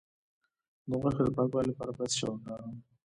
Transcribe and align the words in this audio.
د 0.89 0.91
غوښې 1.01 1.23
د 1.25 1.29
پاکوالي 1.35 1.69
لپاره 1.71 1.91
باید 1.97 2.11
څه 2.13 2.17
شی 2.17 2.25
وکاروم؟ 2.29 2.75